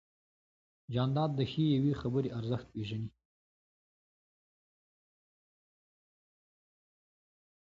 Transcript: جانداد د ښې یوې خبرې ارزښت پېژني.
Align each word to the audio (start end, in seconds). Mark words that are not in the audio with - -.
جانداد 0.93 1.31
د 1.35 1.39
ښې 1.51 1.63
یوې 1.75 1.93
خبرې 2.01 2.29
ارزښت 2.39 2.67
پېژني. 2.73 3.09